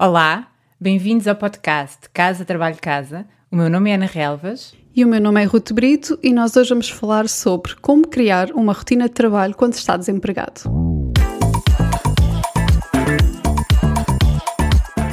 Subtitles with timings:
[0.00, 0.46] Olá,
[0.80, 3.26] bem-vindos ao podcast Casa Trabalho Casa.
[3.50, 4.72] O meu nome é Ana Relvas.
[4.94, 8.52] E o meu nome é Ruth Brito e nós hoje vamos falar sobre como criar
[8.52, 10.60] uma rotina de trabalho quando está desempregado.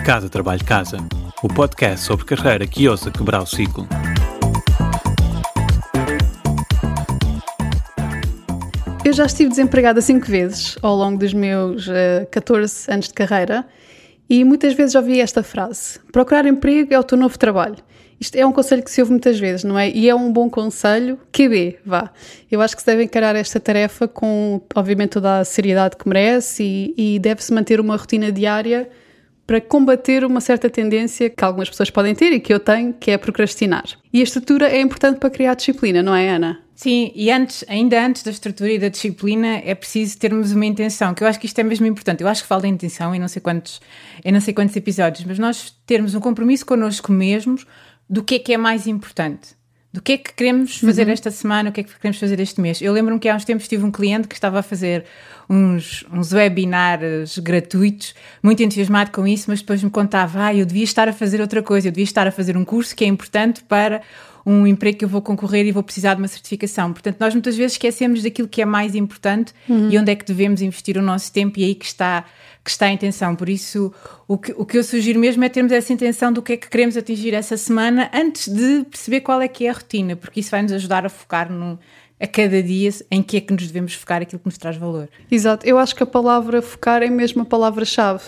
[0.06, 0.98] Casa Trabalho Casa,
[1.42, 3.88] o podcast sobre carreira que ousa quebrar o ciclo.
[9.04, 11.92] Eu já estive desempregada cinco vezes ao longo dos meus uh,
[12.22, 13.66] eh, 14 anos de carreira
[14.30, 17.78] e muitas vezes ouvi esta frase: procurar emprego é o teu novo trabalho.
[18.20, 19.90] Isto é um conselho que se ouve muitas vezes, não é?
[19.90, 22.10] E é um bom conselho, QB, vá.
[22.50, 26.64] Eu acho que se deve encarar esta tarefa com, obviamente, toda a seriedade que merece
[26.64, 28.90] e, e deve-se manter uma rotina diária
[29.46, 33.12] para combater uma certa tendência que algumas pessoas podem ter e que eu tenho, que
[33.12, 33.86] é procrastinar.
[34.12, 36.62] E a estrutura é importante para criar disciplina, não é, Ana?
[36.76, 41.14] Sim, e antes, ainda antes da estrutura e da disciplina, é preciso termos uma intenção,
[41.14, 42.22] que eu acho que isto é mesmo importante.
[42.22, 43.80] Eu acho que falo em intenção em não sei quantos,
[44.24, 47.66] em não sei quantos episódios, mas nós termos um compromisso connosco mesmos
[48.10, 49.56] do que é que é mais importante.
[49.96, 51.14] Do que é que queremos fazer uhum.
[51.14, 52.82] esta semana, o que é que queremos fazer este mês.
[52.82, 55.06] Eu lembro-me que há uns tempos tive um cliente que estava a fazer
[55.50, 60.84] uns, uns webinars gratuitos, muito entusiasmado com isso, mas depois me contava, ah, eu devia
[60.84, 63.64] estar a fazer outra coisa, eu devia estar a fazer um curso que é importante
[63.64, 64.02] para
[64.46, 66.94] um emprego que eu vou concorrer e vou precisar de uma certificação.
[66.94, 69.90] Portanto, nós muitas vezes esquecemos daquilo que é mais importante uhum.
[69.90, 72.24] e onde é que devemos investir o nosso tempo e é aí que está,
[72.64, 73.36] que está a intenção.
[73.36, 73.92] Por isso,
[74.28, 76.70] o que, o que eu sugiro mesmo é termos essa intenção do que é que
[76.70, 80.52] queremos atingir essa semana antes de perceber qual é que é a rotina, porque isso
[80.52, 81.80] vai nos ajudar a focar no,
[82.20, 85.10] a cada dia em que é que nos devemos focar aquilo que nos traz valor.
[85.30, 88.24] Exato, eu acho que a palavra focar é mesmo a palavra-chave.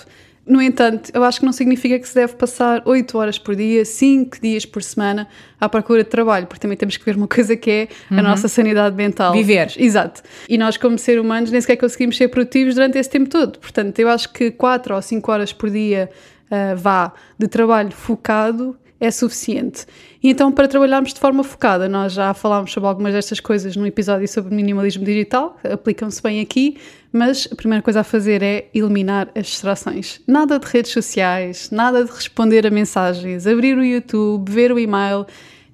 [0.47, 3.83] No entanto, eu acho que não significa que se deve passar 8 horas por dia,
[3.83, 5.27] 5 dias por semana
[5.59, 8.21] à procura de trabalho, porque também temos que ver uma coisa que é a uhum.
[8.21, 9.33] nossa sanidade mental.
[9.33, 9.73] Viver.
[9.77, 10.21] Exato.
[10.47, 13.59] E nós, como seres humanos, nem sequer conseguimos ser produtivos durante esse tempo todo.
[13.59, 16.09] Portanto, eu acho que 4 ou 5 horas por dia
[16.49, 19.85] uh, vá de trabalho focado é suficiente.
[20.21, 23.85] E então, para trabalharmos de forma focada, nós já falámos sobre algumas destas coisas no
[23.85, 26.77] episódio sobre minimalismo digital, aplicam-se bem aqui,
[27.11, 30.19] mas a primeira coisa a fazer é eliminar as distrações.
[30.27, 35.25] Nada de redes sociais, nada de responder a mensagens, abrir o YouTube, ver o e-mail.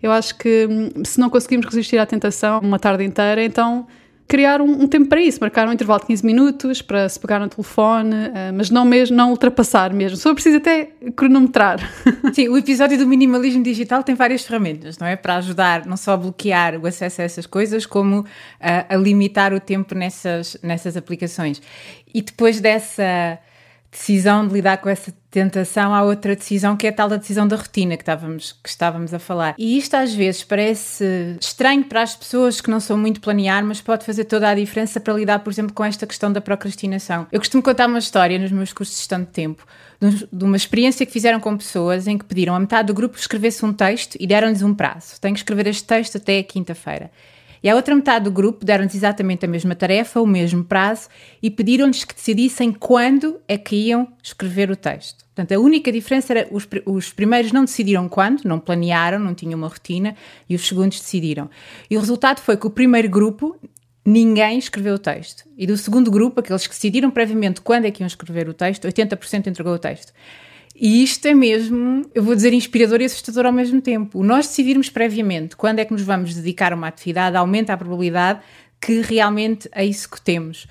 [0.02, 3.88] Eu acho que hum, se não conseguimos resistir à tentação uma tarde inteira, então
[4.34, 7.38] criar um, um, tempo para isso, marcar um intervalo de 15 minutos para se pegar
[7.38, 10.18] no telefone, uh, mas não mesmo, não ultrapassar mesmo.
[10.18, 11.78] Só preciso até cronometrar.
[12.34, 15.16] Sim, o episódio do minimalismo digital tem várias ferramentas, não é?
[15.16, 18.26] Para ajudar não só a bloquear o acesso a essas coisas, como uh,
[18.60, 21.62] a limitar o tempo nessas, nessas aplicações.
[22.12, 23.38] E depois dessa
[23.94, 27.48] decisão de lidar com essa tentação, há outra decisão que é a tal da decisão
[27.48, 29.56] da rotina que estávamos, que estávamos a falar.
[29.58, 33.82] E isto às vezes parece estranho para as pessoas que não são muito planear, mas
[33.82, 37.28] pode fazer toda a diferença para lidar, por exemplo, com esta questão da procrastinação.
[37.32, 39.66] Eu costumo contar uma história nos meus cursos de gestão de tempo,
[40.02, 43.22] de uma experiência que fizeram com pessoas em que pediram a metade do grupo que
[43.22, 45.20] escrevesse um texto e deram-lhes um prazo.
[45.22, 47.12] Tenho que escrever este texto até a quinta-feira.
[47.64, 51.08] E a outra metade do grupo deram-lhes exatamente a mesma tarefa, o mesmo prazo
[51.42, 55.24] e pediram-lhes que decidissem quando é que iam escrever o texto.
[55.34, 59.58] Portanto, a única diferença era os, os primeiros não decidiram quando, não planearam, não tinham
[59.58, 60.14] uma rotina
[60.50, 61.50] e os segundos decidiram.
[61.90, 63.58] E o resultado foi que o primeiro grupo
[64.06, 65.46] ninguém escreveu o texto.
[65.58, 68.86] E do segundo grupo, aqueles que decidiram previamente quando é que iam escrever o texto,
[68.86, 70.12] 80% entregou o texto.
[70.76, 74.24] E isto é mesmo, eu vou dizer, inspirador e assustador ao mesmo tempo.
[74.24, 78.42] Nós decidirmos previamente quando é que nos vamos dedicar a uma atividade aumenta a probabilidade
[78.82, 80.68] que realmente a executemos.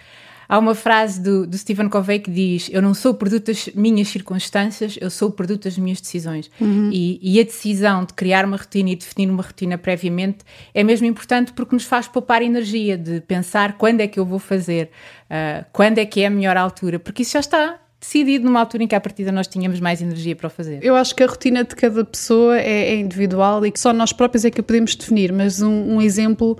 [0.48, 4.08] Há uma frase do, do Stephen Covey que diz: Eu não sou produto das minhas
[4.08, 6.50] circunstâncias, eu sou produto das minhas decisões.
[6.60, 6.90] Uhum.
[6.92, 10.40] E, e, a decisão de criar uma rotina e definir uma rotina previamente
[10.74, 14.38] é mesmo importante porque nos faz poupar energia de pensar quando é que eu vou
[14.38, 14.90] fazer,
[15.30, 18.82] uh, quando é que é a melhor altura, porque isso já está decidido numa altura
[18.82, 20.80] em que à partida nós tínhamos mais energia para o fazer.
[20.82, 24.12] Eu acho que a rotina de cada pessoa é, é individual e que só nós
[24.12, 26.58] próprios é que a podemos definir, mas um, um exemplo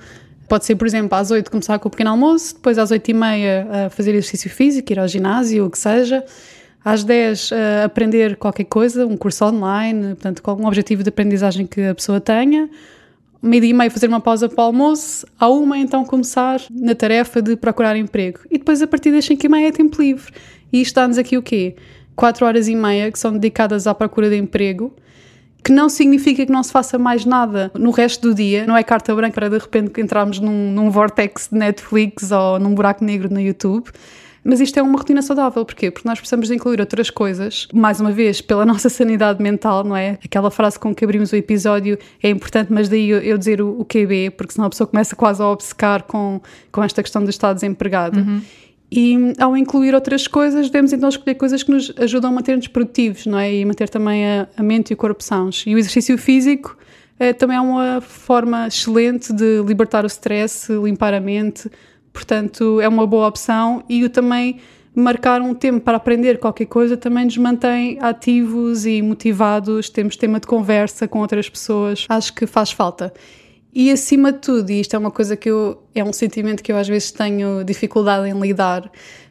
[0.48, 3.14] pode ser, por exemplo, às 8 começar com o pequeno almoço, depois às 8 e
[3.14, 6.24] meia fazer exercício físico, ir ao ginásio, o que seja,
[6.84, 11.66] às 10 a aprender qualquer coisa, um curso online, portanto, com algum objetivo de aprendizagem
[11.66, 12.70] que a pessoa tenha,
[13.42, 17.42] meio-dia e meio fazer uma pausa para o almoço, à uma então começar na tarefa
[17.42, 18.40] de procurar emprego.
[18.50, 20.32] E depois a partir das 5 e meia é tempo livre.
[20.72, 21.74] E isto dá-nos aqui o quê?
[22.14, 24.94] 4 horas e meia que são dedicadas à procura de emprego,
[25.64, 28.82] que não significa que não se faça mais nada no resto do dia, não é
[28.82, 33.32] carta branca para de repente entrarmos num, num vortex de Netflix ou num buraco negro
[33.32, 33.90] no YouTube.
[34.44, 35.90] Mas isto é uma rotina saudável, porquê?
[35.90, 39.96] Porque nós precisamos de incluir outras coisas, mais uma vez, pela nossa sanidade mental, não
[39.96, 40.18] é?
[40.24, 43.80] Aquela frase com que abrimos o episódio é importante, mas daí eu, eu dizer o,
[43.80, 46.40] o QB, porque senão a pessoa começa quase a obcecar com,
[46.70, 48.18] com esta questão de estar desempregado.
[48.18, 48.42] Uhum.
[48.94, 53.24] E ao incluir outras coisas, devemos então escolher coisas que nos ajudam a manter-nos produtivos,
[53.24, 53.54] não é?
[53.54, 55.64] E manter também a, a mente e o corpo sãos.
[55.66, 56.76] E o exercício físico
[57.18, 61.70] é, também é uma forma excelente de libertar o stress, limpar a mente,
[62.12, 63.82] portanto é uma boa opção.
[63.88, 64.60] E o também
[64.94, 70.38] marcar um tempo para aprender qualquer coisa também nos mantém ativos e motivados, temos tema
[70.38, 73.12] de conversa com outras pessoas, acho que faz falta.
[73.74, 76.70] E acima de tudo, e isto é uma coisa que eu, é um sentimento que
[76.70, 78.90] eu às vezes tenho dificuldade em lidar,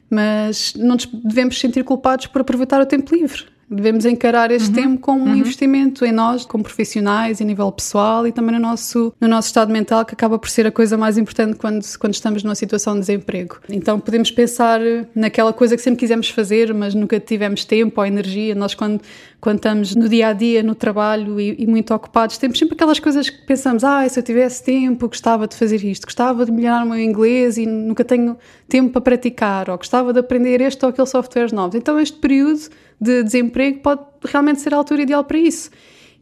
[0.09, 3.50] mas não nos devemos sentir culpados por aproveitar o tempo livre.
[3.73, 5.35] Devemos encarar este uhum, tempo como um uhum.
[5.37, 9.71] investimento em nós, como profissionais, a nível pessoal e também no nosso, no nosso estado
[9.71, 12.99] mental, que acaba por ser a coisa mais importante quando, quando estamos numa situação de
[12.99, 13.59] desemprego.
[13.69, 14.81] Então podemos pensar
[15.15, 18.53] naquela coisa que sempre quisemos fazer, mas nunca tivemos tempo ou energia.
[18.53, 18.99] Nós, quando,
[19.39, 22.99] quando estamos no dia a dia, no trabalho e, e muito ocupados, temos sempre aquelas
[22.99, 26.83] coisas que pensamos: ah, se eu tivesse tempo, gostava de fazer isto, gostava de melhorar
[26.83, 28.35] o meu inglês e nunca tenho
[28.67, 31.77] tempo para praticar, ou gostava de aprender este ou aquele software novo.
[31.77, 32.69] Então este período
[33.01, 35.71] de desemprego pode realmente ser a altura ideal para isso.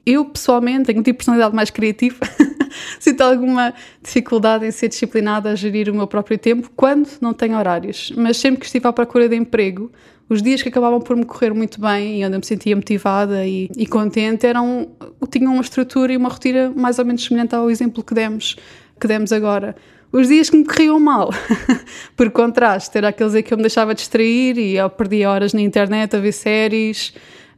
[0.06, 2.18] Eu, pessoalmente, tenho um tipo de personalidade mais criativa,
[3.00, 7.58] sinto alguma dificuldade em ser disciplinada a gerir o meu próprio tempo quando não tenho
[7.58, 8.12] horários.
[8.16, 9.92] Mas sempre que estive à procura de emprego,
[10.30, 13.46] os dias que acabavam por me correr muito bem e onde eu me sentia motivada
[13.46, 14.88] e, e contente eram,
[15.30, 18.56] tinham uma estrutura e uma rotina mais ou menos semelhante ao exemplo que demos,
[19.00, 19.76] que demos agora
[20.12, 21.30] os dias que me corriam mal,
[22.16, 25.62] por contraste, era aqueles em que eu me deixava distrair e eu perdia horas na
[25.62, 27.14] internet a ver séries,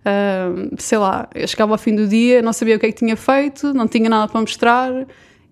[0.06, 2.98] uh, sei lá, eu chegava ao fim do dia, não sabia o que é que
[2.98, 4.92] tinha feito, não tinha nada para mostrar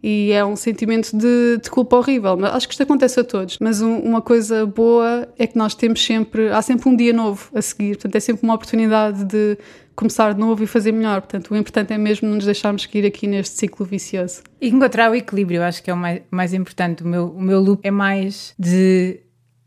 [0.02, 2.38] e é um sentimento de, de culpa horrível.
[2.38, 3.58] Mas acho que isto acontece a todos.
[3.60, 7.50] Mas um, uma coisa boa é que nós temos sempre, há sempre um dia novo
[7.54, 9.58] a seguir, portanto é sempre uma oportunidade de
[9.96, 11.22] começar de novo e fazer melhor.
[11.22, 14.42] Portanto, o importante é mesmo não nos deixarmos cair aqui neste ciclo vicioso.
[14.62, 17.04] E encontrar o equilíbrio, acho que é o mais, mais importante.
[17.04, 19.20] O meu, o meu loop é mais de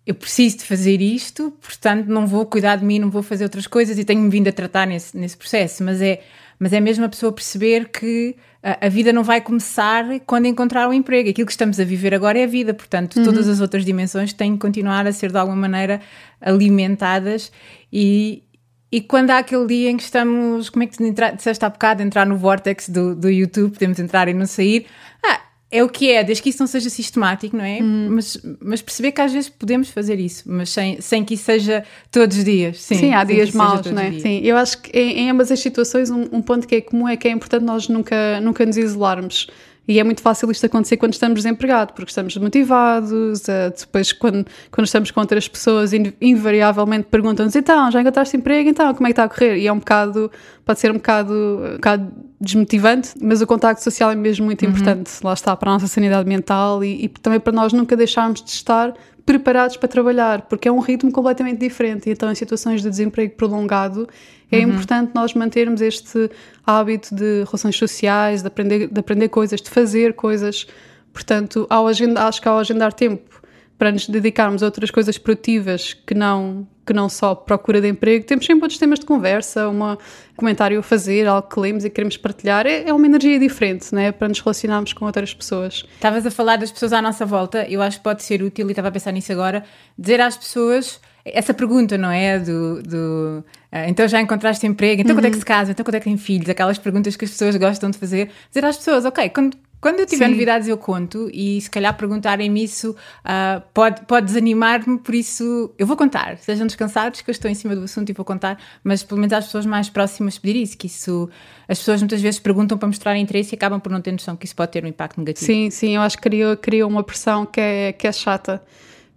[0.04, 3.68] eu preciso de fazer isto, portanto não vou cuidar de mim, não vou fazer outras
[3.68, 5.84] coisas e tenho-me vindo a tratar nesse, nesse processo.
[5.84, 6.20] Mas é,
[6.62, 10.88] mas é mesmo a pessoa perceber que a, a vida não vai começar quando encontrar
[10.88, 11.28] um emprego.
[11.28, 13.24] Aquilo que estamos a viver agora é a vida, portanto, uhum.
[13.24, 16.00] todas as outras dimensões têm que continuar a ser de alguma maneira
[16.40, 17.50] alimentadas
[17.92, 18.44] e,
[18.92, 21.02] e quando há aquele dia em que estamos, como é que tu
[21.34, 24.86] disseste há bocado, entrar no vortex do, do YouTube, podemos entrar e não sair,
[25.26, 25.40] ah,
[25.72, 27.78] é o que é, desde que isso não seja sistemático, não é?
[27.82, 28.08] Hum.
[28.10, 31.82] Mas, mas perceber que às vezes podemos fazer isso, mas sem, sem que isso seja
[32.10, 32.78] todos os dias.
[32.78, 34.12] Sim, Sim há dias maus, não é?
[34.20, 37.08] Sim, eu acho que em, em ambas as situações um, um, ponto que é comum
[37.08, 39.48] é que é importante nós nunca, nunca nos isolarmos.
[39.92, 44.46] E é muito fácil isto acontecer quando estamos desempregados, porque estamos motivados, uh, depois quando,
[44.70, 48.70] quando estamos com outras pessoas, invariavelmente perguntam-nos, então, já encontraste emprego?
[48.70, 49.58] Então, como é que está a correr?
[49.58, 50.30] E é um bocado,
[50.64, 52.10] pode ser um bocado, um bocado
[52.40, 54.70] desmotivante, mas o contacto social é mesmo muito uhum.
[54.70, 58.42] importante, lá está, para a nossa sanidade mental e, e também para nós nunca deixarmos
[58.42, 58.94] de estar
[59.24, 62.10] preparados para trabalhar, porque é um ritmo completamente diferente.
[62.10, 64.08] Então, em situações de desemprego prolongado,
[64.50, 64.70] é uhum.
[64.72, 66.30] importante nós mantermos este
[66.66, 70.66] hábito de relações sociais, de aprender, de aprender coisas, de fazer coisas.
[71.12, 73.42] Portanto, ao acho que ao agendar tempo
[73.78, 78.24] para nos dedicarmos a outras coisas produtivas que não que não só procura de emprego,
[78.24, 79.96] temos sempre outros temas de conversa, um
[80.36, 82.66] comentário a fazer, algo que lemos e queremos partilhar.
[82.66, 84.10] É, é uma energia diferente, né?
[84.10, 85.84] Para nos relacionarmos com outras pessoas.
[85.94, 88.72] Estavas a falar das pessoas à nossa volta, eu acho que pode ser útil, e
[88.72, 89.64] estava a pensar nisso agora,
[89.96, 92.38] dizer às pessoas essa pergunta, não é?
[92.38, 95.18] Do, do uh, então já encontraste emprego, então uhum.
[95.20, 95.40] quando é que uhum.
[95.40, 97.98] se casa, então quando é que tem filhos, aquelas perguntas que as pessoas gostam de
[97.98, 98.30] fazer.
[98.48, 100.30] Dizer às pessoas, ok, quando, quando eu tiver Sim.
[100.30, 105.84] novidades eu conto e se calhar perguntarem-me isso uh, pode, pode desanimar-me, por isso eu
[105.84, 106.38] vou contar.
[106.38, 109.32] Sejam descansados que eu estou em cima do assunto e vou contar, mas pelo menos
[109.32, 111.28] às pessoas mais próximas pedir isso, que isso
[111.68, 114.46] as pessoas muitas vezes perguntam para mostrar interesse e acabam por não ter noção que
[114.46, 115.44] isso pode ter um impacto negativo.
[115.44, 118.62] Sim, sim, eu acho que cria, cria uma pressão que é, que é chata.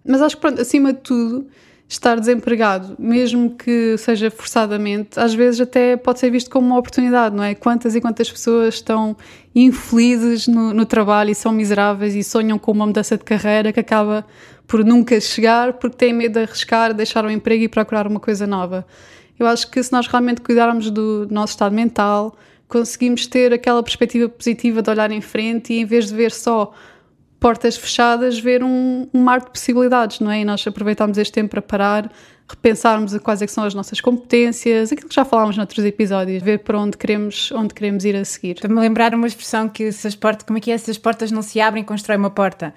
[0.04, 1.46] Mas acho que pronto, acima de tudo
[1.88, 7.34] estar desempregado, mesmo que seja forçadamente, às vezes até pode ser visto como uma oportunidade,
[7.34, 7.54] não é?
[7.54, 9.16] Quantas e quantas pessoas estão
[9.54, 13.78] infelizes no, no, trabalho e são miseráveis e sonham com uma mudança de carreira que
[13.78, 14.26] acaba
[14.66, 18.46] por nunca chegar porque têm medo de arriscar, deixar o emprego e procurar uma coisa
[18.46, 18.84] nova.
[19.38, 24.28] Eu acho que se nós realmente cuidarmos do nosso estado mental, conseguimos ter aquela perspectiva
[24.28, 26.72] positiva de olhar em frente e em vez de ver só
[27.38, 30.40] portas fechadas, ver um, um mar de possibilidades, não é?
[30.40, 32.12] E nós aproveitamos este tempo para parar,
[32.48, 36.60] repensarmos quais é que são as nossas competências, aquilo que já falámos noutros episódios, ver
[36.60, 38.52] para onde queremos, onde queremos ir a seguir.
[38.52, 40.78] Estou-me a lembrar uma expressão que se as portas, como é que é?
[40.78, 42.74] Se as portas não se abrem, constrói uma porta.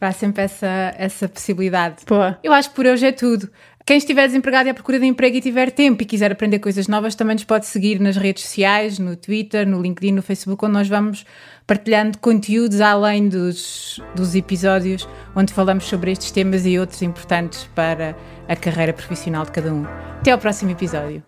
[0.00, 2.04] Há sempre essa, essa possibilidade.
[2.06, 2.38] Boa.
[2.42, 3.50] Eu acho que por hoje é tudo.
[3.88, 6.86] Quem estiver desempregado e à procura de emprego e tiver tempo e quiser aprender coisas
[6.88, 10.74] novas, também nos pode seguir nas redes sociais, no Twitter, no LinkedIn, no Facebook, onde
[10.74, 11.24] nós vamos
[11.66, 18.14] partilhando conteúdos além dos, dos episódios, onde falamos sobre estes temas e outros importantes para
[18.46, 19.86] a carreira profissional de cada um.
[20.20, 21.27] Até ao próximo episódio.